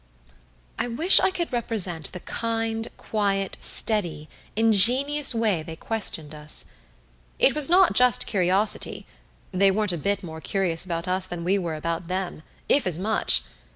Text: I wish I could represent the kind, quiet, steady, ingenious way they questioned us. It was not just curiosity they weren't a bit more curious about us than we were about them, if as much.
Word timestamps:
I 0.79 0.87
wish 0.87 1.19
I 1.19 1.29
could 1.29 1.53
represent 1.53 2.11
the 2.11 2.21
kind, 2.21 2.87
quiet, 2.97 3.55
steady, 3.61 4.29
ingenious 4.55 5.35
way 5.35 5.61
they 5.61 5.75
questioned 5.75 6.33
us. 6.33 6.65
It 7.37 7.53
was 7.53 7.69
not 7.69 7.93
just 7.93 8.25
curiosity 8.25 9.05
they 9.51 9.69
weren't 9.69 9.93
a 9.93 9.99
bit 9.99 10.23
more 10.23 10.41
curious 10.41 10.83
about 10.85 11.07
us 11.07 11.27
than 11.27 11.43
we 11.43 11.59
were 11.59 11.75
about 11.75 12.07
them, 12.07 12.41
if 12.67 12.87
as 12.87 12.97
much. 12.97 13.43